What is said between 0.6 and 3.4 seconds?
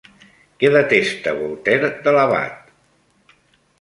Què detesta Voltaire de l'abat?